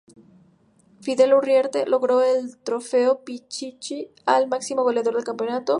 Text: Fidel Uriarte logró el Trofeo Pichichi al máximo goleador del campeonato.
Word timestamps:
Fidel 1.01 1.31
Uriarte 1.35 1.85
logró 1.85 2.23
el 2.23 2.57
Trofeo 2.57 3.23
Pichichi 3.23 4.09
al 4.25 4.47
máximo 4.47 4.81
goleador 4.81 5.13
del 5.13 5.23
campeonato. 5.23 5.69